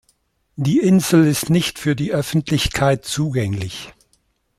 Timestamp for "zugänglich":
3.05-3.93